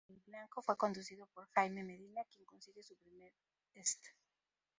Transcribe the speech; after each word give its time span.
Cariblanco 0.07 0.63
fue 0.63 0.75
conducido 0.77 1.27
por 1.27 1.47
Jaime 1.51 1.83
Medina, 1.83 2.23
quien 2.25 2.43
consigue 2.43 2.81
su 2.81 2.95
primer 2.95 3.31
"St. 3.75 4.09